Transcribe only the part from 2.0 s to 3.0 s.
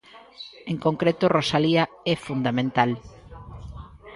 é fundamental.